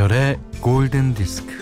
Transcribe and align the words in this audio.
김현철의 0.00 0.38
골든 0.62 1.12
디스크. 1.12 1.52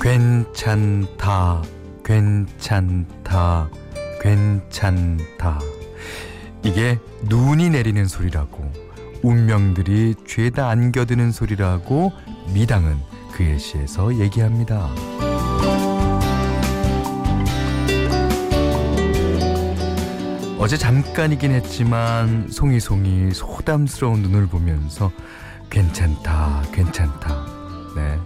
괜찮다, 0.00 1.62
괜찮다, 2.04 3.68
괜찮다. 4.20 5.60
이게 6.62 7.00
눈이 7.24 7.70
내리는 7.70 8.06
소리라고, 8.06 8.70
운명들이 9.22 10.14
죄다 10.24 10.68
안겨드는 10.68 11.32
소리라고 11.32 12.12
미당은 12.54 13.15
그의 13.36 13.58
시에서 13.58 14.14
얘기합니다. 14.14 14.88
어제 20.58 20.78
잠깐이긴 20.78 21.50
했지만 21.50 22.48
송이송이 22.48 23.34
소담스러운 23.34 24.22
눈을 24.22 24.46
보면서 24.46 25.12
괜찮다, 25.68 26.62
괜찮다. 26.72 27.46
네. 27.94 28.18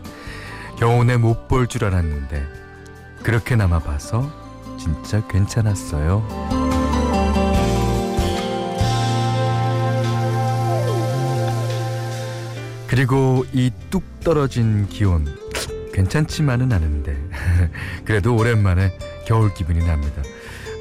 겨우내 0.78 1.16
못볼 1.16 1.66
줄 1.66 1.86
알았는데 1.86 2.46
그렇게나마 3.24 3.80
봐서 3.80 4.30
진짜 4.78 5.26
괜찮았어요. 5.26 6.59
그리고 12.90 13.44
이 13.52 13.70
뚝 13.88 14.02
떨어진 14.20 14.88
기온 14.88 15.26
괜찮지만은 15.92 16.72
않은데. 16.72 17.16
그래도 18.04 18.34
오랜만에 18.34 18.98
겨울 19.26 19.54
기분이 19.54 19.78
납니다. 19.86 20.22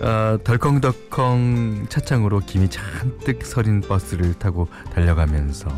어, 0.02 0.38
덜컹덜컹 0.44 1.86
차창으로 1.90 2.40
김이 2.40 2.70
잔뜩 2.70 3.46
서린 3.46 3.82
버스를 3.82 4.34
타고 4.34 4.70
달려가면서 4.94 5.70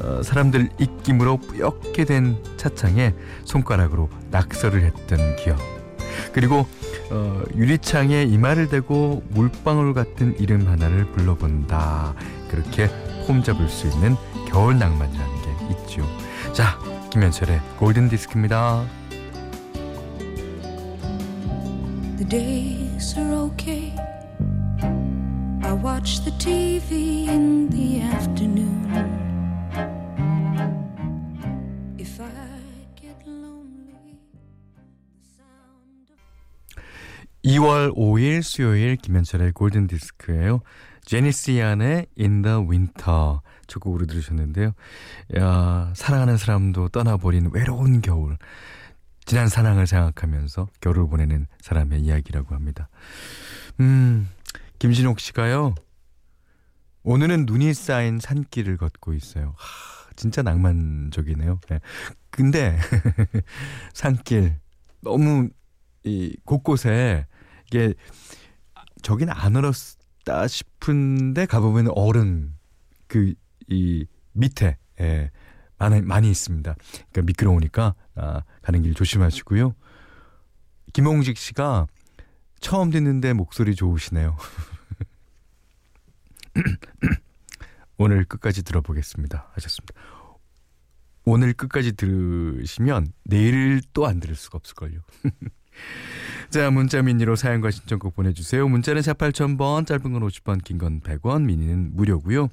어, 0.00 0.22
사람들 0.22 0.68
입김으로 0.78 1.38
뿌옇게 1.38 2.04
된 2.04 2.36
차창에 2.58 3.14
손가락으로 3.44 4.10
낙서를 4.30 4.82
했던 4.82 5.36
기억. 5.36 5.58
그리고 6.34 6.66
어, 7.10 7.42
유리창에 7.54 8.24
이마를 8.24 8.68
대고 8.68 9.22
물방울 9.30 9.94
같은 9.94 10.38
이름 10.38 10.66
하나를 10.66 11.06
불러본다. 11.12 12.14
그렇게 12.50 12.90
폼 13.26 13.42
잡을 13.42 13.68
수 13.68 13.86
있는 13.88 14.16
겨울 14.48 14.78
낭만이라는 14.78 15.41
게 15.41 15.41
있죠 15.70 16.06
자 16.52 16.78
김현철의 17.10 17.60
골든 17.78 18.08
디스크입니다 18.08 18.84
The 22.22 22.28
days 22.28 23.18
are 23.18 23.34
okay. 23.50 23.92
I 25.64 25.72
watch 25.72 26.22
the 26.22 26.30
TV 26.38 27.26
in 27.28 27.68
the 27.70 28.00
afternoon. 28.00 28.86
If 31.98 32.20
I 32.20 32.30
get 32.94 33.16
lonely, 33.26 34.20
the 34.76 35.24
sound 35.36 36.12
of 36.12 36.82
2월 37.44 37.92
5일 37.96 38.42
수요일 38.42 38.96
김현철의 38.96 39.52
골든 39.52 39.88
디스크예요. 39.88 40.60
제니스 41.04 41.50
이안의 41.50 42.06
In 42.20 42.42
the 42.42 42.58
Winter 42.58 43.40
첫 43.66 43.80
곡으로 43.80 44.06
들으셨는데요. 44.06 44.72
야, 45.38 45.92
사랑하는 45.94 46.36
사람도 46.36 46.88
떠나버린 46.88 47.50
외로운 47.52 48.00
겨울. 48.00 48.36
지난 49.24 49.48
사랑을 49.48 49.86
생각하면서 49.86 50.68
겨울을 50.80 51.08
보내는 51.08 51.46
사람의 51.60 52.00
이야기라고 52.00 52.54
합니다. 52.54 52.88
음, 53.80 54.28
김진옥 54.78 55.20
씨가요. 55.20 55.74
오늘은 57.04 57.46
눈이 57.46 57.72
쌓인 57.74 58.18
산길을 58.20 58.76
걷고 58.76 59.14
있어요. 59.14 59.54
하, 59.56 60.10
진짜 60.16 60.42
낭만적이네요. 60.42 61.60
네. 61.68 61.80
근데 62.30 62.78
산길 63.94 64.58
너무 65.00 65.48
이 66.04 66.36
곳곳에 66.44 67.26
이게 67.66 67.94
저긴 69.02 69.30
안 69.30 69.56
얼었다 69.56 70.46
싶은데 70.46 71.46
가보면 71.46 71.88
얼음 71.94 72.56
그 73.08 73.34
이 73.72 74.06
밑에 74.32 74.76
예, 75.00 75.30
많이 75.78 76.00
많이 76.02 76.30
있습니다. 76.30 76.74
그러니까 77.10 77.22
미끄러우니까 77.22 77.94
아, 78.14 78.42
가는 78.62 78.82
길 78.82 78.94
조심하시고요. 78.94 79.74
김홍직 80.92 81.36
씨가 81.38 81.86
처음 82.60 82.90
듣는데 82.90 83.32
목소리 83.32 83.74
좋으시네요. 83.74 84.36
오늘 87.98 88.24
끝까지 88.24 88.62
들어보겠습니다. 88.62 89.50
하셨습니다. 89.54 89.94
오늘 91.24 91.52
끝까지 91.52 91.92
들으시면 91.92 93.12
내일 93.24 93.80
또 93.92 94.06
안 94.06 94.18
들을 94.20 94.34
수가 94.34 94.56
없을걸요. 94.56 95.00
자, 96.50 96.70
문자 96.70 97.00
미니로 97.00 97.36
사연과 97.36 97.70
신청곡 97.70 98.14
보내주세요. 98.14 98.68
문자는 98.68 99.02
4 99.02 99.14
8000번, 99.14 99.86
짧은 99.86 100.12
건 100.12 100.22
50원, 100.22 100.62
긴 100.64 100.78
건 100.78 101.00
100원, 101.00 101.44
미니는 101.44 101.94
무료고요. 101.94 102.48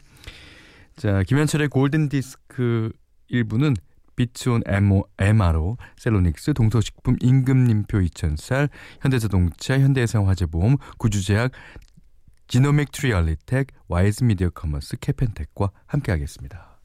자, 1.00 1.24
김현철의 1.24 1.70
골든 1.70 2.10
디스크 2.10 2.92
1부는 3.32 3.74
비츠온 4.18 4.64
MRO, 4.68 5.78
셀로닉스, 5.96 6.54
동서식품, 6.54 7.16
임금님표 7.22 8.00
2000살, 8.00 8.68
현대자동차, 9.00 9.80
현대해상화재보험, 9.80 10.76
구주제약, 10.98 11.54
지노믹트리 12.50 12.92
얼리텍, 12.92 13.68
와이즈 13.88 14.26
미디어 14.26 14.50
커머스, 14.50 14.98
캐펜텍과 15.00 15.72
함께하겠습니다. 15.86 16.82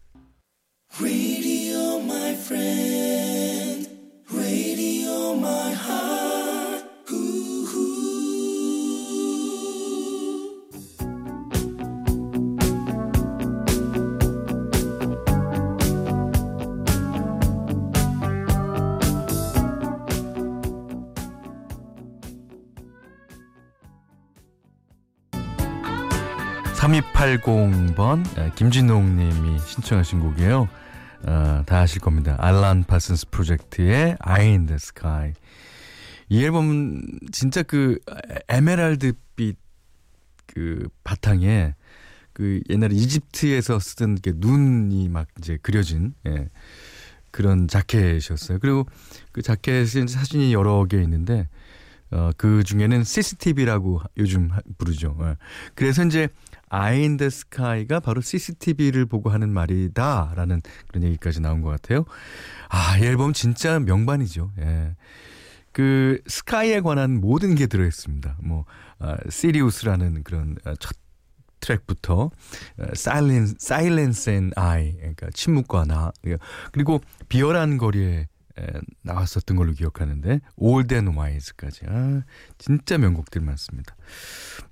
삼2 26.75 27.13
8 27.13 27.41
0번 27.41 28.55
김진동 28.57 29.17
님이 29.17 29.59
신청하신 29.61 30.21
곡이에요. 30.21 30.69
어, 31.27 31.63
다 31.65 31.79
아실 31.79 32.01
겁니다. 32.01 32.37
알란 32.39 32.85
파슨스 32.85 33.31
프로젝트의 33.31 34.17
Eye 34.21 34.51
in 34.51 34.67
the 34.67 34.77
Sky. 34.77 35.33
이 36.29 36.45
앨범 36.45 37.01
진짜 37.33 37.63
그 37.63 37.99
에메랄드빛 38.49 39.57
그 40.47 40.89
바탕에 41.05 41.75
그 42.33 42.61
옛날에 42.69 42.95
이집트에서 42.95 43.79
쓰던 43.79 44.17
게 44.17 44.33
눈이 44.35 45.09
막 45.09 45.29
이제 45.39 45.59
그려진 45.63 46.15
예, 46.27 46.51
그런 47.31 47.69
자켓이었어요. 47.69 48.59
그리고 48.59 48.87
그 49.33 49.41
자켓은 49.41 50.09
사진이 50.09 50.53
여러 50.53 50.85
개 50.85 51.01
있는데 51.03 51.49
어, 52.11 52.31
그 52.37 52.63
중에는 52.63 53.03
CCTV라고 53.05 54.01
요즘 54.19 54.51
부르죠. 54.79 55.17
예. 55.23 55.37
그래서 55.75 56.05
이제 56.05 56.29
Sky가 57.21 58.01
바로 58.01 58.21
CCTV를 58.21 59.07
보고 59.07 59.31
하는 59.31 59.51
말이다라는 59.51 60.63
그런 60.89 61.05
얘기까지 61.05 61.41
나온 61.41 61.63
것 61.63 61.71
같아요. 61.71 62.05
아, 62.69 62.99
이 62.99 63.05
앨범 63.05 63.33
진짜 63.33 63.79
명반이죠. 63.79 64.51
예. 64.61 64.97
그 65.73 66.21
sky에 66.27 66.81
관한 66.81 67.21
모든 67.21 67.55
게 67.55 67.67
들어 67.67 67.85
있습니다. 67.85 68.39
뭐 68.43 68.65
아, 68.99 69.17
Sirius라는 69.29 70.23
그런 70.23 70.57
아, 70.65 70.75
첫 70.79 70.97
트랙부터 71.61 72.31
Silence 72.93 73.55
Silence 73.59 74.31
and 74.31 74.51
I 74.55 74.93
그러니까 74.97 75.29
침묵과 75.33 75.87
나 75.87 76.13
그리고 76.73 77.01
비열한 77.31 77.79
거리에 77.79 78.27
나왔었던 79.03 79.57
걸로 79.57 79.73
기억하는데 79.73 80.41
Old 80.57 80.95
and 80.95 81.09
Wise까지 81.09 81.87
아 81.89 82.23
진짜 82.59 82.99
명곡들 82.99 83.41
많습니다. 83.41 83.97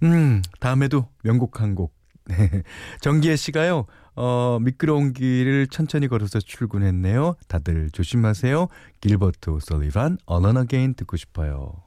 음 0.02 0.43
다음에도 0.61 1.08
명곡 1.23 1.61
한 1.61 1.75
곡. 1.75 1.94
정기혜 3.00 3.37
씨가요. 3.37 3.87
어 4.14 4.58
미끄러운 4.61 5.12
길을 5.12 5.67
천천히 5.69 6.06
걸어서 6.06 6.38
출근했네요. 6.38 7.34
다들 7.49 7.90
조심하세요. 7.90 8.69
길버트 9.00 9.50
오설리반 9.50 10.19
Alone 10.31 10.61
Again 10.61 10.94
듣고 10.94 11.17
싶어요. 11.17 11.82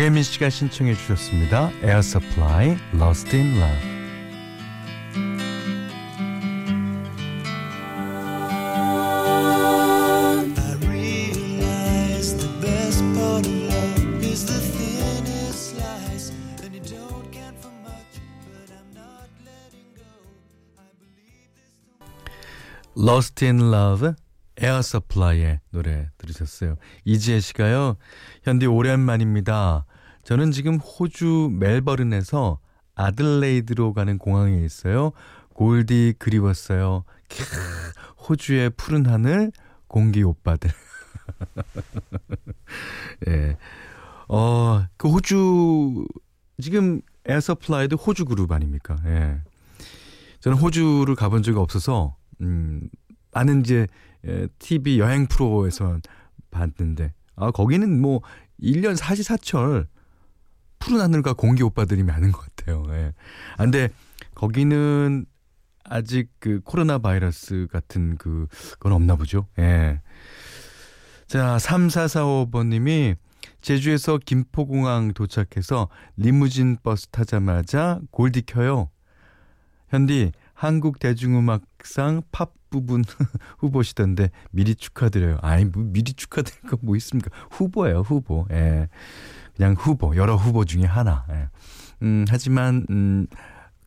장혜민 0.00 0.22
씨가 0.22 0.48
신청해 0.48 0.94
주셨습니다. 0.94 1.70
Air 1.82 1.98
Supply, 1.98 2.78
Lost 2.94 3.36
in 3.36 3.54
Love. 3.54 4.00
Lost 22.96 23.44
in 23.44 23.60
Love, 23.60 24.12
Air 24.62 24.78
Supply의 24.78 25.60
노래 25.70 26.08
들으셨어요. 26.16 26.76
이지혜 27.04 27.40
씨가요. 27.40 27.96
현디 28.44 28.64
오랜만입니다. 28.64 29.84
저는 30.30 30.52
지금 30.52 30.76
호주 30.76 31.50
멜버른에서 31.58 32.60
아들레이드로 32.94 33.94
가는 33.94 34.16
공항에 34.16 34.64
있어요. 34.64 35.10
골디 35.54 36.14
그리웠어요. 36.20 37.02
캬, 37.28 38.28
호주의 38.28 38.70
푸른 38.70 39.06
하늘, 39.06 39.50
공기 39.88 40.22
오빠들. 40.22 40.70
예. 43.26 43.56
어, 44.28 44.86
그 44.96 45.08
호주, 45.08 46.06
지금 46.62 47.00
에어서플라이도 47.26 47.96
호주 47.96 48.26
그룹 48.26 48.52
아닙니까? 48.52 48.98
예. 49.06 49.40
저는 50.38 50.58
호주를 50.58 51.16
가본 51.16 51.42
적이 51.42 51.58
없어서, 51.58 52.14
음, 52.40 52.88
많은 53.32 53.62
이제, 53.62 53.88
예, 54.28 54.46
TV 54.60 55.00
여행 55.00 55.26
프로에서 55.26 55.98
봤는데, 56.52 57.14
아, 57.34 57.50
거기는 57.50 58.00
뭐, 58.00 58.22
1년 58.62 58.94
사시사철, 58.94 59.88
푸른 60.80 61.00
하늘과 61.00 61.34
공기 61.34 61.62
오빠들이 61.62 62.02
많은 62.02 62.32
것 62.32 62.40
같아요. 62.56 62.84
예. 62.90 63.12
아, 63.56 63.62
근데, 63.64 63.90
거기는 64.34 65.26
아직 65.84 66.30
그 66.40 66.60
코로나 66.64 66.98
바이러스 66.98 67.68
같은 67.70 68.16
그, 68.16 68.46
건 68.80 68.92
없나 68.92 69.14
보죠. 69.16 69.46
예. 69.58 70.00
자, 71.26 71.56
3445번님이 71.58 73.16
제주에서 73.60 74.18
김포공항 74.18 75.12
도착해서 75.12 75.88
리무진 76.16 76.76
버스 76.82 77.06
타자마자 77.08 78.00
골디 78.10 78.42
켜요. 78.42 78.90
현디, 79.90 80.32
한국 80.54 80.98
대중음악상 80.98 82.22
팝 82.32 82.52
부분 82.70 83.02
후보시던데 83.58 84.30
미리 84.52 84.74
축하드려요. 84.74 85.38
아이, 85.42 85.64
뭐 85.64 85.82
미리 85.84 86.12
축하드릴 86.12 86.62
거 86.62 86.78
뭐 86.82 86.96
있습니까? 86.96 87.30
후보예요, 87.50 88.00
후보. 88.00 88.46
예. 88.52 88.88
그냥 89.60 89.74
후보, 89.74 90.16
여러 90.16 90.36
후보 90.36 90.64
중에 90.64 90.84
하나. 90.84 91.26
예. 91.28 91.50
음, 92.00 92.24
하지만, 92.30 92.86
음, 92.88 93.26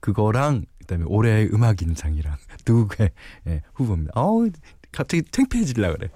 그거랑, 0.01 0.65
그 0.77 0.85
다음에 0.85 1.03
올해의 1.07 1.49
음악인상이랑 1.51 2.35
두 2.63 2.87
개, 2.87 3.09
예, 3.47 3.63
후보입니다. 3.73 4.11
어우, 4.13 4.51
갑자기 4.91 5.23
창피해지려고 5.31 5.97
그래. 5.97 6.09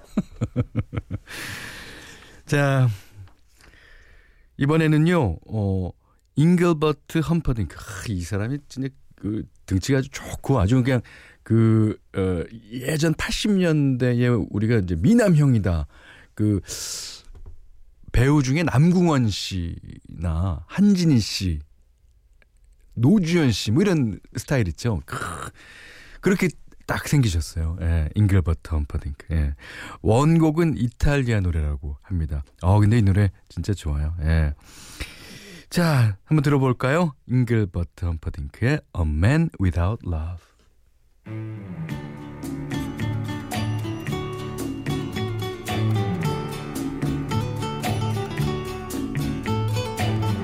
자, 2.46 2.88
이번에는요, 4.58 5.38
어, 5.48 5.90
잉글버트 6.36 7.18
험퍼딩크. 7.18 7.76
아, 7.76 8.04
이 8.10 8.20
사람이 8.20 8.58
진짜 8.68 8.88
그 9.16 9.42
등치가 9.66 9.98
아주 9.98 10.08
좋고 10.10 10.60
아주 10.60 10.80
그냥 10.84 11.00
그, 11.42 11.98
어, 12.16 12.44
예전 12.70 13.12
80년대에 13.14 14.46
우리가 14.50 14.76
이제 14.76 14.94
미남형이다. 14.94 15.88
그, 16.34 16.60
배우 18.18 18.42
중에 18.42 18.64
남궁원 18.64 19.30
씨나 19.30 20.64
한진희 20.66 21.20
씨, 21.20 21.60
노주현 22.94 23.52
씨, 23.52 23.70
뭐 23.70 23.80
이런 23.82 24.18
스타일 24.36 24.66
있죠. 24.68 25.00
크, 25.06 25.16
그렇게 26.20 26.48
딱 26.84 27.06
생기셨어요. 27.06 27.76
예, 27.80 28.08
잉글버트 28.16 28.70
험퍼딩크. 28.72 29.26
예. 29.30 29.54
원곡은 30.02 30.78
이탈리아 30.78 31.38
노래라고 31.38 31.96
합니다. 32.02 32.42
어, 32.60 32.80
근데 32.80 32.98
이 32.98 33.02
노래 33.02 33.30
진짜 33.48 33.72
좋아요. 33.72 34.16
예. 34.22 34.54
자, 35.70 36.16
한번 36.24 36.42
들어볼까요? 36.42 37.14
잉글버트 37.28 38.04
험퍼딩크의 38.04 38.80
A 38.96 39.02
Man 39.02 39.50
Without 39.60 40.04
Love. 40.04 40.42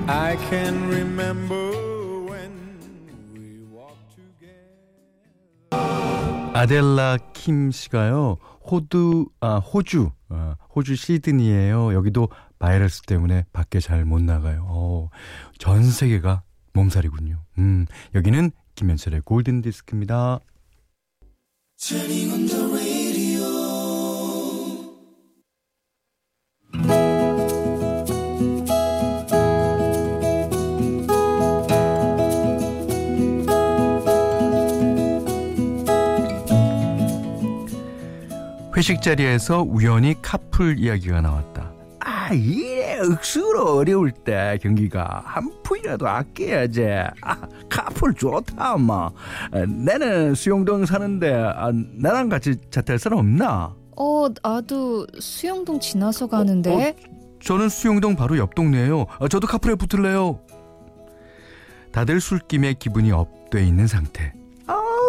I 0.07 0.37
can 0.49 0.87
remember 0.89 1.71
when 2.29 2.51
we 3.33 3.63
walked 3.73 4.15
together. 4.15 4.71
아델라 6.53 7.17
킴 7.33 7.71
씨가요. 7.71 8.37
호두 8.63 9.27
아 9.39 9.57
호주 9.57 10.11
아, 10.29 10.55
호주 10.75 10.95
시드니에요. 10.95 11.93
여기도 11.93 12.29
바이러스 12.59 13.01
때문에 13.03 13.45
밖에 13.53 13.79
잘 13.79 14.05
못 14.05 14.21
나가요. 14.21 14.65
어, 14.69 15.09
전 15.57 15.83
세계가 15.83 16.43
몸살이군요. 16.73 17.41
음, 17.59 17.85
여기는 18.13 18.51
김현철의 18.75 19.21
골든 19.21 19.61
디스크입니다. 19.61 20.39
회식 38.75 39.01
자리에서 39.01 39.61
우연히 39.61 40.15
카풀 40.21 40.79
이야기가 40.79 41.21
나왔다. 41.21 41.71
아, 42.01 42.33
이래 42.33 42.99
억수로 42.99 43.77
어려울 43.77 44.11
때 44.11 44.59
경기가 44.61 45.23
한 45.25 45.49
푼이라도 45.63 46.07
아껴야지. 46.07 46.85
아, 47.21 47.37
카풀 47.69 48.13
좋다, 48.15 48.73
엄마. 48.75 49.09
아, 49.51 49.65
나는 49.65 50.35
수영동 50.35 50.85
사는데 50.85 51.33
아, 51.33 51.71
나랑 51.73 52.29
같이 52.29 52.55
차 52.69 52.81
탈 52.81 52.99
사람 52.99 53.19
없나? 53.19 53.73
어, 53.95 54.27
나도 54.43 55.07
수영동 55.19 55.79
지나서 55.79 56.27
가는데. 56.27 56.95
저는 57.41 57.69
수영동 57.69 58.15
바로 58.15 58.37
옆 58.37 58.55
동네예요. 58.55 59.05
아, 59.19 59.27
저도 59.27 59.47
카풀에 59.47 59.75
붙을래요. 59.75 60.41
다들 61.91 62.19
술김에 62.19 62.73
기분이 62.73 63.11
up돼 63.13 63.65
있는 63.65 63.87
상태. 63.87 64.33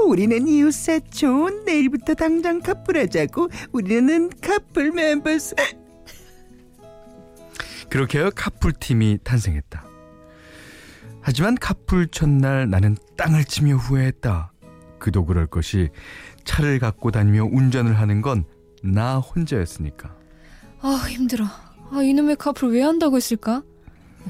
어, 0.06 0.08
우리는 0.08 0.46
이웃사촌 0.46 1.64
내일부터 1.64 2.14
당장 2.14 2.60
카풀하자고 2.60 3.48
우리는 3.72 4.30
카풀 4.40 4.92
멤버스 4.92 5.54
그렇게 7.90 8.30
카풀 8.34 8.72
팀이 8.72 9.18
탄생했다. 9.24 9.84
하지만 11.20 11.56
카풀 11.56 12.08
첫날 12.08 12.68
나는 12.70 12.96
땅을 13.16 13.44
치며 13.44 13.76
후회했다. 13.76 14.52
그도 14.98 15.24
그럴 15.24 15.46
것이 15.46 15.88
차를 16.44 16.78
갖고 16.78 17.10
다니며 17.10 17.44
운전을 17.44 17.98
하는 17.98 18.22
건 18.22 18.44
나 18.82 19.18
혼자였으니까. 19.18 20.14
아, 20.80 21.06
힘들어. 21.08 21.44
아, 21.90 22.02
이놈의 22.02 22.36
카풀 22.36 22.68
왜 22.72 22.82
한다고 22.82 23.16
했을까? 23.16 23.64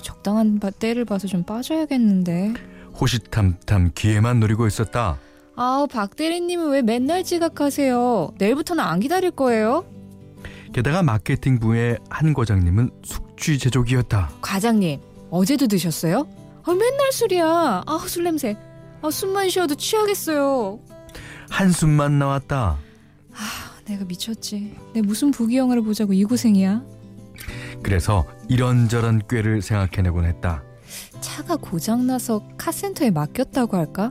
적당한 0.00 0.58
바- 0.60 0.70
때를 0.70 1.04
봐서 1.04 1.26
좀 1.26 1.42
빠져야겠는데. 1.44 2.54
호시탐탐 2.98 3.90
기회만 3.94 4.40
노리고 4.40 4.66
있었다. 4.66 5.18
아우, 5.56 5.86
박 5.86 6.16
대리님은 6.16 6.70
왜 6.70 6.82
맨날 6.82 7.24
지각하세요? 7.24 8.34
내일부터는 8.38 8.84
안 8.84 9.00
기다릴 9.00 9.30
거예요? 9.30 9.86
게다가 10.72 11.02
마케팅부의 11.02 11.98
한 12.10 12.34
과장님은 12.34 12.90
숙취 13.02 13.58
제조기였다. 13.58 14.30
과장님, 14.42 15.00
어제도 15.30 15.66
드셨어요? 15.66 16.28
아, 16.64 16.72
맨날 16.72 17.10
술이야. 17.12 17.84
아, 17.86 17.98
술 18.06 18.24
냄새. 18.24 18.56
아, 19.00 19.10
숨만 19.10 19.48
쉬어도 19.48 19.74
취하겠어요. 19.74 20.78
한숨만 21.48 22.18
나왔다. 22.18 22.76
내가 23.86 24.04
미쳤지. 24.04 24.74
내 24.92 25.00
무슨 25.00 25.30
부귀 25.30 25.56
영화를 25.56 25.82
보자고 25.82 26.12
이 26.12 26.24
고생이야. 26.24 26.82
그래서 27.82 28.26
이런저런 28.48 29.22
꾀를 29.28 29.62
생각해내곤 29.62 30.24
했다. 30.24 30.62
차가 31.20 31.56
고장나서 31.56 32.42
카센터에 32.58 33.10
맡겼다고 33.10 33.76
할까? 33.76 34.10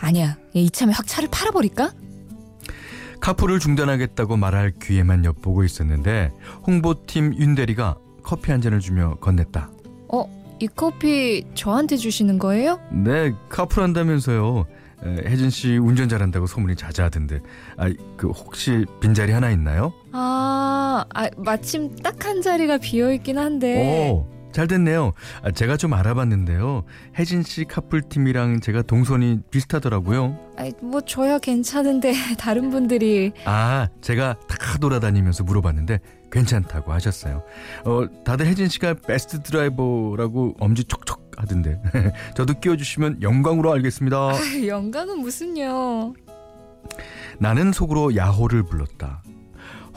아니야. 0.00 0.36
이참에 0.52 0.92
확 0.92 1.06
차를 1.06 1.28
팔아버릴까? 1.30 1.92
카풀을 3.20 3.58
중단하겠다고 3.58 4.36
말할 4.36 4.72
기회만 4.80 5.24
엿보고 5.24 5.64
있었는데 5.64 6.32
홍보팀 6.66 7.34
윤대리가 7.34 7.96
커피 8.22 8.50
한 8.52 8.60
잔을 8.60 8.80
주며 8.80 9.16
건넸다. 9.20 9.70
어, 10.08 10.28
이 10.60 10.66
커피 10.68 11.44
저한테 11.54 11.96
주시는 11.96 12.38
거예요? 12.38 12.80
네, 12.92 13.32
카풀 13.48 13.82
한다면서요. 13.82 14.66
에, 15.04 15.30
혜진 15.30 15.50
씨 15.50 15.76
운전 15.76 16.08
잘한다고 16.08 16.46
소문이 16.46 16.76
자자하던데. 16.76 17.40
아, 17.78 17.90
그 18.16 18.28
혹시 18.28 18.84
빈자리 19.00 19.32
하나 19.32 19.50
있나요? 19.50 19.92
아, 20.12 21.04
아 21.14 21.28
마침 21.36 21.94
딱 21.96 22.24
한 22.24 22.40
자리가 22.42 22.78
비어 22.78 23.12
있긴 23.12 23.38
한데. 23.38 24.10
오, 24.10 24.26
잘 24.54 24.68
됐네요. 24.68 25.12
아, 25.42 25.50
제가 25.50 25.76
좀 25.76 25.92
알아봤는데요. 25.94 26.84
혜진 27.18 27.42
씨 27.42 27.64
카풀팀이랑 27.64 28.60
제가 28.60 28.82
동선이 28.82 29.40
비슷하더라고요. 29.50 30.38
아이, 30.56 30.70
뭐 30.80 31.00
저야 31.00 31.40
괜찮은데 31.40 32.14
다른 32.38 32.70
분들이 32.70 33.32
아, 33.44 33.88
제가 34.00 34.36
다 34.48 34.78
돌아다니면서 34.78 35.42
물어봤는데 35.42 35.98
괜찮다고 36.30 36.92
하셨어요. 36.92 37.42
어, 37.84 38.06
다들 38.24 38.46
혜진 38.46 38.68
씨가 38.68 38.94
베스트 39.06 39.42
드라이버라고 39.42 40.54
엄지 40.60 40.84
촉촉 40.84 41.32
하던데. 41.36 41.82
저도 42.36 42.54
끼워 42.60 42.76
주시면 42.76 43.22
영광으로 43.22 43.72
알겠습니다. 43.72 44.16
아, 44.16 44.38
영광은 44.64 45.18
무슨요? 45.18 46.14
나는 47.40 47.72
속으로 47.72 48.14
야호를 48.14 48.62
불렀다. 48.62 49.24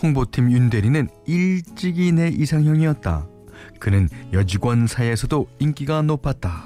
홍보팀 0.02 0.52
윤대리는 0.52 1.10
일찍이 1.28 2.12
내 2.12 2.30
이상형이었다. 2.30 3.28
그는 3.80 4.10
여직원 4.34 4.88
사이에서도 4.88 5.48
인기가 5.60 6.02
높았다. 6.02 6.64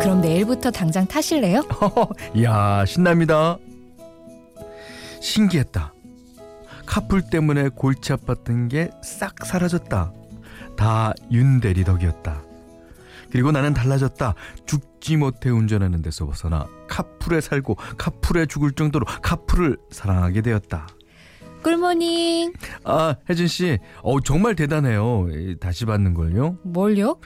그럼 0.00 0.20
내일부터 0.20 0.70
당장 0.70 1.06
타실래요? 1.06 1.62
이야 2.34 2.84
신납니다. 2.86 3.58
신기했다. 5.20 5.92
카풀 6.86 7.22
때문에 7.30 7.68
골치 7.68 8.12
아팠던 8.14 8.70
게 8.70 8.90
싹 9.02 9.44
사라졌다. 9.44 10.12
다 10.76 11.12
윤대리 11.30 11.84
덕이었다. 11.84 12.42
그리고 13.30 13.52
나는 13.52 13.74
달라졌다. 13.74 14.34
죽지 14.64 15.16
못해 15.18 15.50
운전하는 15.50 16.00
데서 16.00 16.24
벗어나 16.24 16.66
카풀에 16.88 17.42
살고 17.42 17.74
카풀에 17.98 18.46
죽을 18.46 18.72
정도로 18.72 19.04
카풀을 19.22 19.76
사랑하게 19.90 20.40
되었다. 20.40 20.86
꿀모닝. 21.68 22.52
아 22.84 23.16
혜진 23.28 23.46
씨, 23.46 23.78
어 24.02 24.20
정말 24.20 24.54
대단해요. 24.54 25.28
이, 25.30 25.56
다시 25.60 25.84
받는 25.84 26.14
걸요. 26.14 26.56
뭘요? 26.62 27.18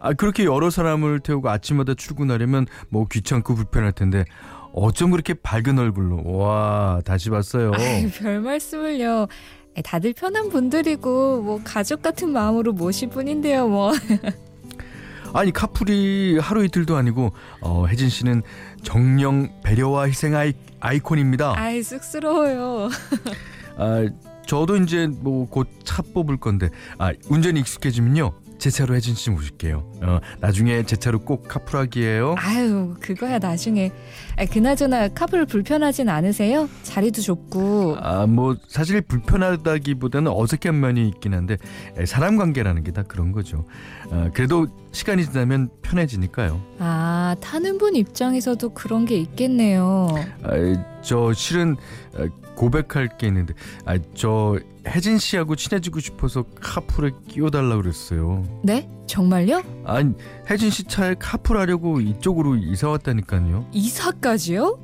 아 0.00 0.12
그렇게 0.12 0.44
여러 0.44 0.68
사람을 0.68 1.20
태우고 1.20 1.48
아침마다 1.48 1.94
출근하려면 1.94 2.66
뭐 2.90 3.06
귀찮고 3.10 3.54
불편할 3.54 3.92
텐데 3.92 4.24
어쩜 4.72 5.12
그렇게 5.12 5.34
밝은 5.34 5.78
얼굴로 5.78 6.36
와 6.36 7.00
다시 7.04 7.30
봤어요. 7.30 7.72
아이, 7.74 8.10
별 8.10 8.40
말씀을요. 8.40 9.28
에, 9.76 9.82
다들 9.82 10.12
편한 10.12 10.48
분들이고 10.48 11.42
뭐 11.42 11.60
가족 11.64 12.02
같은 12.02 12.30
마음으로 12.30 12.72
모실 12.72 13.08
뿐인데요, 13.08 13.68
뭐. 13.68 13.92
아니 15.32 15.52
카풀이 15.52 16.38
하루 16.40 16.64
이틀도 16.64 16.96
아니고 16.96 17.32
어, 17.60 17.86
혜진 17.86 18.08
씨는 18.08 18.42
정령 18.82 19.62
배려와 19.64 20.06
희생 20.06 20.34
아이, 20.36 20.52
아이콘입니다. 20.80 21.54
아이 21.56 21.82
쑥스러워요. 21.82 22.88
아 23.76 24.06
저도 24.46 24.76
이제 24.76 25.06
뭐 25.06 25.46
곧 25.50 25.66
차 25.84 26.02
뽑을 26.02 26.36
건데 26.38 26.68
아 26.98 27.12
운전이 27.28 27.60
익숙해지면요 27.60 28.32
제 28.56 28.70
차로 28.70 28.94
혜진 28.94 29.14
씨 29.14 29.30
모실게요. 29.30 29.84
어, 30.02 30.20
나중에 30.40 30.84
제 30.84 30.96
차로 30.96 31.18
꼭 31.24 31.48
카풀하기예요. 31.48 32.36
아유, 32.38 32.94
그거야 33.00 33.38
나중에. 33.38 33.90
아, 34.38 34.46
그나저나 34.46 35.08
카풀 35.08 35.44
불편하진 35.46 36.08
않으세요? 36.08 36.68
자리도 36.84 37.20
좁고. 37.20 37.96
아 38.00 38.26
뭐 38.26 38.56
사실 38.68 39.00
불편하다기보다는 39.02 40.30
어색한 40.32 40.80
면이 40.80 41.08
있긴 41.08 41.34
한데 41.34 41.56
에, 41.98 42.06
사람 42.06 42.36
관계라는 42.38 42.84
게 42.84 42.92
다 42.92 43.02
그런 43.02 43.32
거죠. 43.32 43.64
아, 44.10 44.30
그래도 44.32 44.68
시간이 44.92 45.26
지나면 45.26 45.68
편해지니까요. 45.82 46.60
아, 46.78 47.34
타는 47.40 47.76
분 47.78 47.96
입장에서도 47.96 48.68
그런 48.72 49.04
게 49.04 49.16
있겠네요. 49.18 50.06
아, 50.44 51.00
저 51.02 51.32
실은 51.34 51.76
아, 52.16 52.28
고백할 52.56 53.16
게 53.18 53.26
있는데 53.28 53.54
아, 53.84 53.98
저 54.14 54.58
혜진 54.86 55.18
씨하고 55.18 55.56
친해지고 55.56 56.00
싶어서 56.00 56.44
카풀에 56.60 57.10
끼워달라 57.28 57.76
그랬어요. 57.76 58.44
네? 58.62 58.88
정말요? 59.06 59.62
아니 59.84 60.14
혜진 60.48 60.70
씨 60.70 60.84
차에 60.84 61.14
카풀하려고 61.18 62.00
이쪽으로 62.00 62.56
이사 62.56 62.88
왔다니까요. 62.88 63.68
이사까지요? 63.72 64.78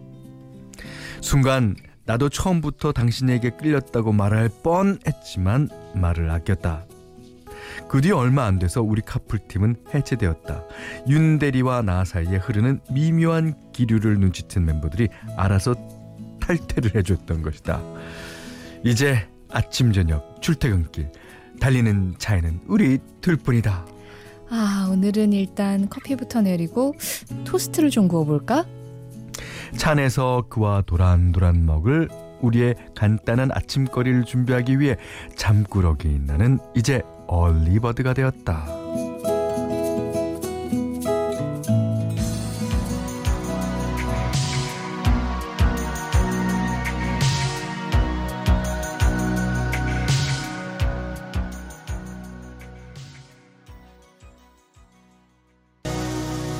순간 1.21 1.77
나도 2.05 2.29
처음부터 2.29 2.93
당신에게 2.93 3.51
끌렸다고 3.51 4.13
말할 4.13 4.49
뻔했지만 4.63 5.69
말을 5.95 6.31
아꼈다. 6.31 6.87
그 7.89 8.01
뒤 8.01 8.11
얼마 8.13 8.45
안 8.47 8.59
돼서 8.59 8.83
우리 8.83 9.03
카풀팀은 9.03 9.77
해체되었다. 9.95 10.65
윤대리와 11.09 11.83
나 11.83 12.05
사이에 12.05 12.37
흐르는 12.37 12.81
미묘한 12.91 13.55
기류를 13.73 14.19
눈치챈 14.19 14.63
멤버들이 14.63 15.09
알아서 15.37 15.75
탈퇴를 16.51 16.97
해줬던 16.97 17.43
것이다. 17.43 17.81
이제 18.85 19.27
아침 19.51 19.93
저녁 19.93 20.41
출퇴근길 20.41 21.11
달리는 21.61 22.15
차에는 22.19 22.61
우리 22.67 22.99
둘뿐이다. 23.21 23.87
아, 24.51 24.89
오늘은 24.91 25.33
일단 25.33 25.89
커피부터 25.89 26.43
내리고 26.43 26.95
토스트를 27.45 27.91
좀 27.91 28.09
구워볼까? 28.09 28.65
차 29.77 29.93
안에서 29.93 30.45
그와 30.49 30.83
도란도란 30.83 31.65
먹을 31.67 32.09
우리의 32.41 32.75
간단한 32.97 33.51
아침거리를 33.53 34.25
준비하기 34.25 34.81
위해 34.81 34.97
잠꾸러기 35.37 36.23
나는 36.27 36.59
이제 36.75 37.03
얼리버드가 37.29 38.15
되었다. 38.15 38.80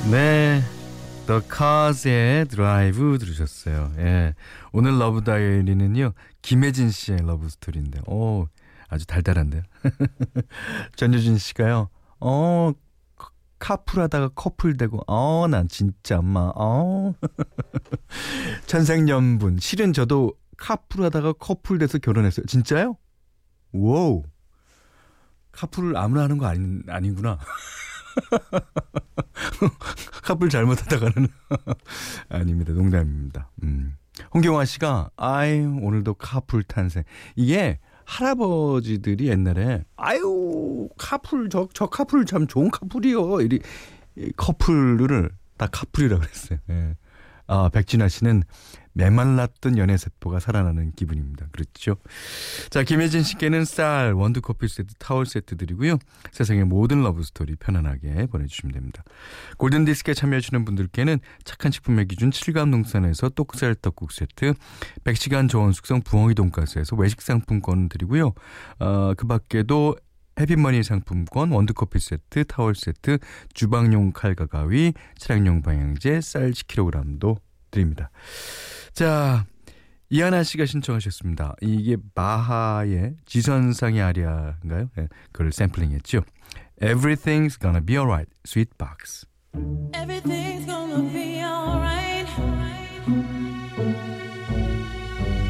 네. 0.09 0.61
The 1.27 1.41
Cars의 1.49 2.45
Drive 2.47 3.17
들으셨어요. 3.19 3.93
예. 3.99 4.33
오늘 4.73 4.97
love 4.99 5.23
diary는요. 5.23 6.13
김혜진 6.41 6.89
씨의 6.89 7.19
love 7.25 7.47
story인데. 7.47 8.01
오, 8.07 8.47
아주 8.89 9.05
달달한데요. 9.05 9.61
전효진 10.97 11.37
씨가요. 11.37 11.89
어, 12.19 12.71
카풀하다가 13.59 14.29
커플 14.29 14.75
되고 14.75 15.01
어, 15.07 15.47
난 15.47 15.67
진짜 15.67 16.17
엄마. 16.19 16.51
어. 16.55 17.13
천생연분. 18.65 19.59
실은 19.59 19.93
저도 19.93 20.33
카풀하다가 20.57 21.33
커플 21.33 21.77
돼서 21.77 21.99
결혼했어요. 21.99 22.45
진짜요? 22.47 22.97
와우. 23.71 24.23
카풀을 25.51 25.95
아무나 25.95 26.23
하는 26.23 26.37
거 26.37 26.47
아니, 26.47 26.79
아니구나. 26.87 27.37
카풀 30.23 30.49
잘못하다가는 30.49 31.27
아닙니다. 32.29 32.73
농담입니다. 32.73 33.49
음. 33.63 33.95
홍경화 34.33 34.65
씨가 34.65 35.09
아이 35.15 35.59
오늘도 35.59 36.15
카풀 36.15 36.63
탄생. 36.63 37.03
이게 37.35 37.79
할아버지들이 38.05 39.27
옛날에 39.29 39.83
아유 39.95 40.89
카풀 40.97 41.49
저 41.49 41.67
저 41.73 41.87
카풀 41.87 42.25
참 42.25 42.47
좋은 42.47 42.69
카풀이요. 42.71 43.41
이리 43.41 43.59
이 44.17 44.31
커플을 44.35 45.29
다 45.57 45.67
카풀이라고 45.71 46.21
그랬어요. 46.21 46.59
예. 46.69 46.95
아 47.47 47.69
백진아 47.69 48.07
씨는 48.09 48.43
메말랐던 48.93 49.77
연애 49.77 49.97
세포가 49.97 50.39
살아나는 50.39 50.91
기분입니다. 50.93 51.47
그렇죠? 51.51 51.95
자, 52.69 52.83
김혜진 52.83 53.23
씨께는 53.23 53.65
쌀, 53.65 54.13
원두 54.13 54.41
커피 54.41 54.67
세트, 54.67 54.95
타월 54.95 55.25
세트 55.25 55.57
드리고요. 55.57 55.97
세상의 56.31 56.65
모든 56.65 57.01
love 57.03 57.23
story 57.23 57.55
편안하게 57.55 58.27
보내 58.27 58.45
주시면 58.47 58.73
됩니다. 58.73 59.03
골든 59.57 59.85
디스크에 59.85 60.13
참여해주시는 60.13 60.65
분들께는 60.65 61.19
착한 61.43 61.71
식품의 61.71 62.07
기준 62.07 62.29
7감 62.29 62.69
농산에서 62.69 63.29
똑살 63.29 63.75
떡국 63.75 64.11
세트, 64.11 64.53
100시간 65.03 65.49
저온 65.49 65.71
숙성 65.71 66.01
부엉이 66.01 66.35
돈가스에서 66.35 66.95
외식 66.95 67.21
상품권 67.21 67.89
드리고요. 67.89 68.33
어, 68.79 69.13
그 69.15 69.27
밖에도 69.27 69.95
해피머니 70.39 70.83
상품권, 70.83 71.51
원두커피 71.51 71.99
세트, 71.99 72.45
타월 72.45 72.73
세트, 72.75 73.19
주방용 73.53 74.11
칼과 74.11 74.45
가위, 74.45 74.93
차량용 75.17 75.61
방향제, 75.61 76.21
쌀 76.21 76.51
10kg도 76.51 77.37
드립니다. 77.69 78.11
자, 78.93 79.45
이하나 80.09 80.43
씨가 80.43 80.65
신청하셨습니다. 80.65 81.55
이게 81.61 81.95
마하의 82.13 83.15
지선상의 83.25 84.01
아리아인가요? 84.01 84.89
네, 84.95 85.07
그걸 85.31 85.51
샘플링했죠. 85.51 86.21
Everything's 86.81 87.59
gonna 87.59 87.83
be 87.85 87.95
alright, 87.95 88.29
Sweet 88.45 88.77
Box. 88.77 89.25
Everything's 89.93 90.65
gonna 90.65 91.01
be 91.13 91.41
alright. 91.41 92.27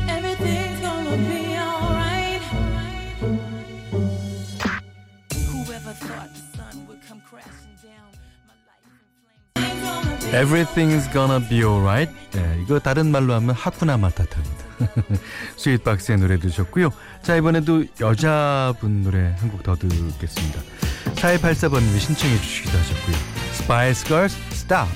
Everything's 0.09 0.81
gonna 0.81 1.17
be 1.17 1.57
alright. 1.57 2.41
Whoever 5.33 5.93
thought 5.93 6.29
the 6.33 6.57
sun 6.57 6.87
would 6.87 7.01
come 7.07 7.21
crashing 7.27 7.75
down 7.81 8.11
Everything's 10.33 11.11
gonna 11.11 11.39
be 11.49 11.63
alright. 11.63 12.11
네, 12.31 12.59
이거 12.63 12.79
다른 12.79 13.11
말로 13.11 13.33
하면 13.33 13.53
하쿠나 13.53 13.97
마타타입니다. 13.97 14.65
스윗박스의 15.57 16.17
노래 16.19 16.39
들으셨고요. 16.39 16.89
자, 17.21 17.35
이번에도 17.35 17.83
여자분 17.99 19.03
노래 19.03 19.35
한 19.39 19.49
곡 19.51 19.63
더 19.63 19.75
듣겠습니다. 19.75 20.61
4284번님이 21.15 21.99
신청해 21.99 22.37
주시기도 22.37 22.77
하셨고요. 22.77 23.15
Spice 23.53 24.07
Girls, 24.07 24.37
Stop. 24.51 24.89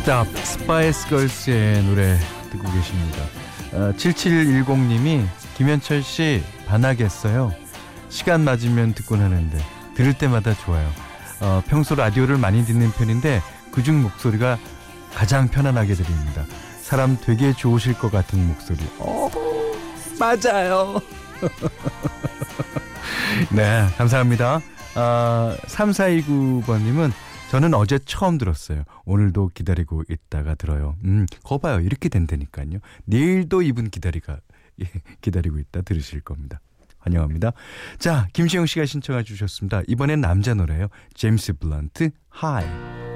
Stop, 0.00 0.30
Spice 0.34 1.08
Girls의 1.10 1.84
노래 1.84 2.16
듣고 2.50 2.72
계십니다. 2.72 3.18
어, 3.72 3.92
7710님이 3.98 5.26
김현철 5.58 6.02
씨 6.02 6.42
반하겠어요. 6.66 7.52
시간 8.08 8.42
맞으면 8.42 8.94
듣곤 8.94 9.20
하는데 9.20 9.58
들을 9.94 10.14
때마다 10.14 10.54
좋아요. 10.54 10.88
어, 11.40 11.62
평소 11.68 11.94
라디오를 11.94 12.38
많이 12.38 12.64
듣는 12.64 12.90
편인데 12.92 13.42
그중 13.72 14.00
목소리가 14.00 14.58
가장 15.14 15.48
편안하게 15.48 15.92
들립니다. 15.92 16.46
사람 16.80 17.18
되게 17.20 17.52
좋으실 17.52 17.98
것 17.98 18.10
같은 18.10 18.48
목소리. 18.48 18.78
어, 18.98 19.30
맞아요. 20.18 20.98
네, 23.52 23.86
감사합니다. 23.98 24.62
아, 24.94 25.56
3429번님은 25.66 27.12
저는 27.50 27.74
어제 27.74 27.98
처음 27.98 28.38
들었어요. 28.38 28.84
오늘도 29.04 29.50
기다리고 29.54 30.04
있다가 30.08 30.54
들어요. 30.54 30.96
음, 31.02 31.26
거 31.42 31.58
봐요. 31.58 31.80
이렇게 31.80 32.08
된다니까요. 32.08 32.78
내일도 33.06 33.62
이분 33.62 33.90
기다리가, 33.90 34.38
예, 34.80 34.84
기다리고 35.20 35.58
있다 35.58 35.82
들으실 35.82 36.20
겁니다. 36.20 36.60
환영합니다. 36.98 37.52
자, 37.98 38.28
김시영 38.34 38.66
씨가 38.66 38.86
신청해 38.86 39.24
주셨습니다. 39.24 39.82
이번엔 39.88 40.20
남자 40.20 40.54
노래요. 40.54 40.86
제임스 41.14 41.54
블런트, 41.54 42.10
High. 42.28 43.09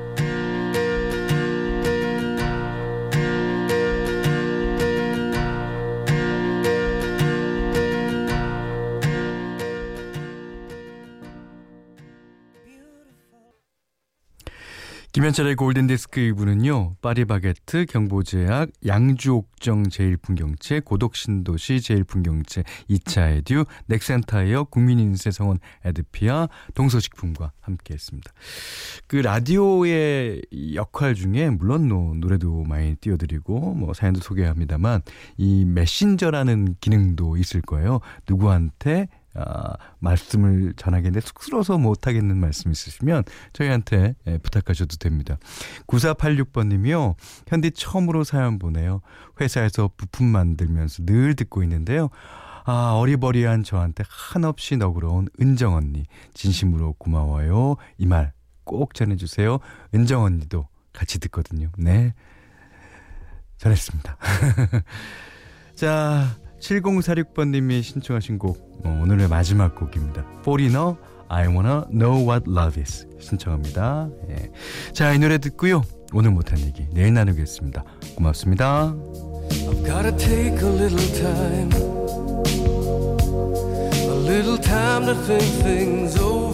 김현철의 15.14 15.54
골든디스크 15.54 16.20
2부는요. 16.20 17.00
파리바게트, 17.00 17.86
경보제약, 17.86 18.70
양주옥정 18.84 19.88
제일풍경채, 19.88 20.80
고덕신도시 20.80 21.82
제일풍경채, 21.82 22.64
2차 22.90 23.36
에듀, 23.36 23.64
넥센타이어, 23.86 24.64
국민인쇄 24.64 25.60
성원애드피아, 25.84 26.48
동서식품과 26.74 27.52
함께했습니다. 27.60 28.32
그 29.06 29.14
라디오의 29.14 30.42
역할 30.74 31.14
중에 31.14 31.48
물론 31.48 31.86
노, 31.86 32.14
노래도 32.16 32.64
많이 32.64 32.96
띄워드리고 32.96 33.74
뭐 33.74 33.94
사연도 33.94 34.18
소개합니다만 34.18 35.02
이 35.36 35.64
메신저라는 35.64 36.78
기능도 36.80 37.36
있을 37.36 37.60
거예요. 37.60 38.00
누구한테 38.28 39.06
아, 39.34 39.74
말씀을 39.98 40.74
전하겠는데 40.76 41.20
쑥스러워서 41.26 41.78
못하겠는 41.78 42.36
말씀 42.36 42.70
있으시면 42.70 43.24
저희한테 43.52 44.14
예, 44.26 44.38
부탁하셔도 44.38 44.96
됩니다. 44.96 45.38
9486번님이요. 45.86 47.14
현디 47.48 47.72
처음으로 47.72 48.24
사연 48.24 48.58
보내요. 48.58 49.00
회사에서 49.40 49.90
부품 49.96 50.26
만들면서 50.26 51.04
늘 51.04 51.34
듣고 51.34 51.62
있는데요. 51.62 52.08
아, 52.66 52.92
어리버리한 52.94 53.62
저한테 53.62 54.04
한없이 54.08 54.76
너그러운 54.76 55.28
은정 55.40 55.74
언니. 55.74 56.04
진심으로 56.34 56.94
고마워요. 56.98 57.76
이 57.98 58.06
말 58.06 58.32
꼭 58.64 58.94
전해주세요. 58.94 59.58
은정 59.94 60.22
언니도 60.22 60.66
같이 60.94 61.18
듣거든요. 61.20 61.70
네. 61.76 62.14
전했습니다. 63.58 64.16
자, 65.76 66.34
7046번님이 66.64 67.82
신청하신 67.82 68.38
곡 68.38 68.80
어, 68.84 69.00
오늘의 69.02 69.28
마지막 69.28 69.74
곡입니다. 69.74 70.24
Foreigner, 70.40 70.96
I 71.28 71.46
Wanna 71.48 71.82
Know 71.90 72.26
What 72.26 72.50
Love 72.50 72.80
Is 72.80 73.06
신청합니다. 73.20 74.08
예. 74.30 74.50
자, 74.92 75.12
이 75.12 75.18
노래 75.18 75.38
듣고요. 75.38 75.82
오늘 76.12 76.30
못한 76.30 76.58
얘기 76.60 76.86
내일 76.92 77.12
나누겠습니다. 77.14 77.84
고맙습니다. 78.16 78.94
I've 79.50 79.84
gotta 79.84 80.16
take 80.16 80.56
a 80.58 80.72
little 80.72 81.12
time, 81.12 81.70
a 83.92 84.14
little 84.26 84.58
time 84.58 85.06
to 85.06 85.14
think 85.26 85.44
things 85.62 86.18
over. 86.18 86.53